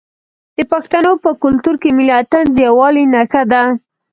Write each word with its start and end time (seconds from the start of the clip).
د 0.57 0.59
پښتنو 0.71 1.11
په 1.23 1.29
کلتور 1.43 1.75
کې 1.81 1.89
ملي 1.97 2.13
اتن 2.21 2.45
د 2.53 2.57
یووالي 2.67 3.05
نښه 3.13 3.43
ده. 3.51 3.63